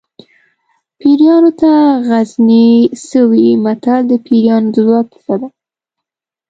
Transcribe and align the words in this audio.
پیریانو 0.99 1.51
ته 1.61 1.71
غزني 2.07 2.67
څه 3.07 3.19
وي 3.29 3.47
متل 3.63 4.01
د 4.09 4.11
پیریانو 4.25 4.69
د 4.73 4.73
ځواک 4.85 5.05
کیسه 5.13 5.35
ده 5.41 5.47